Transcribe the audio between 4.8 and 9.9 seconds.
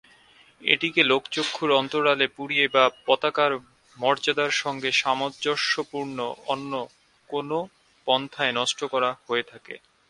সামঞ্জস্যপূর্ণ অন্য কোনো পন্থায় নষ্ট করা হয়ে থাকে।